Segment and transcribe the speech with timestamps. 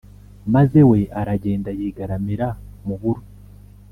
[0.53, 2.47] maz e we aragenda yigaramira
[2.85, 3.21] mu buro